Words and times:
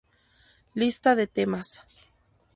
Lista 0.73 1.13
de 1.15 1.27
temas 1.27 1.67